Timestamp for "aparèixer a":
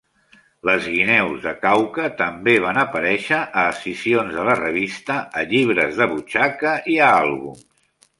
2.83-3.65